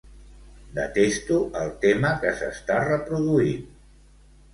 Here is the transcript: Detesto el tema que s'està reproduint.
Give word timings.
Detesto 0.77 1.37
el 1.59 1.69
tema 1.83 2.13
que 2.23 2.31
s'està 2.39 2.79
reproduint. 2.87 3.69